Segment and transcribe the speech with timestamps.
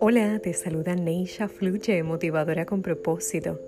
[0.00, 3.60] Hola, te saluda Neisha Fluche, motivadora con propósito.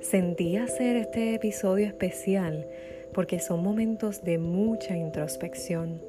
[0.00, 2.66] Sentí hacer este episodio especial
[3.12, 6.02] porque son momentos de mucha introspección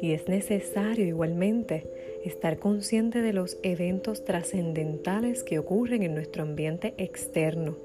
[0.00, 1.84] y es necesario igualmente
[2.24, 7.76] estar consciente de los eventos trascendentales que ocurren en nuestro ambiente externo.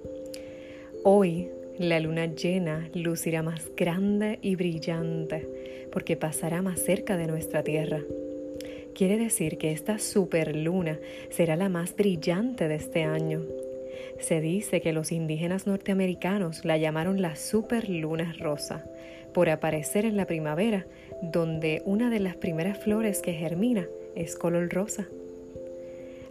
[1.03, 5.47] Hoy la luna llena lucirá más grande y brillante
[5.91, 8.01] porque pasará más cerca de nuestra Tierra.
[8.93, 13.41] Quiere decir que esta superluna será la más brillante de este año.
[14.19, 18.85] Se dice que los indígenas norteamericanos la llamaron la superluna rosa
[19.33, 20.85] por aparecer en la primavera,
[21.21, 25.07] donde una de las primeras flores que germina es color rosa.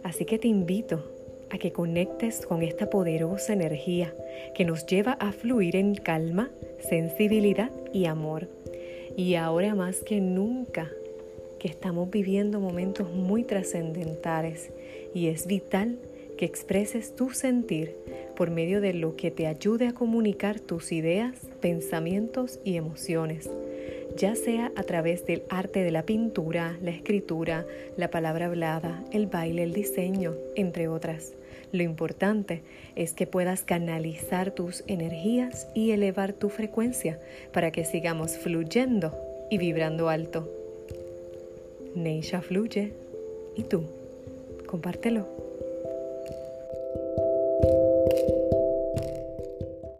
[0.03, 1.03] Así que te invito
[1.49, 4.13] a que conectes con esta poderosa energía
[4.55, 8.47] que nos lleva a fluir en calma, sensibilidad y amor.
[9.15, 10.89] Y ahora más que nunca
[11.59, 14.71] que estamos viviendo momentos muy trascendentales
[15.13, 15.97] y es vital
[16.37, 17.95] que expreses tu sentir
[18.35, 23.49] por medio de lo que te ayude a comunicar tus ideas, pensamientos y emociones,
[24.17, 27.65] ya sea a través del arte de la pintura, la escritura,
[27.97, 31.33] la palabra hablada, el baile, el diseño, entre otras.
[31.71, 32.61] Lo importante
[32.95, 37.19] es que puedas canalizar tus energías y elevar tu frecuencia
[37.51, 39.17] para que sigamos fluyendo
[39.49, 40.47] y vibrando alto.
[41.95, 42.93] Neisha fluye.
[43.55, 43.83] ¿Y tú?
[44.67, 45.42] Compártelo.